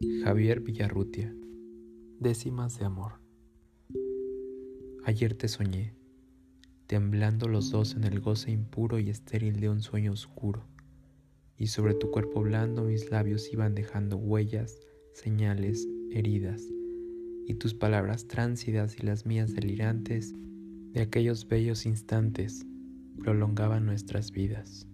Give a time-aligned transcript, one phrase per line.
[0.00, 1.32] Javier Villarrutia.
[2.18, 3.20] Décimas de amor.
[5.04, 5.94] Ayer te soñé,
[6.88, 10.64] temblando los dos en el goce impuro y estéril de un sueño oscuro,
[11.56, 14.80] y sobre tu cuerpo blando mis labios iban dejando huellas,
[15.12, 16.62] señales, heridas,
[17.46, 20.34] y tus palabras tránsidas y las mías delirantes
[20.92, 22.66] de aquellos bellos instantes
[23.16, 24.88] prolongaban nuestras vidas.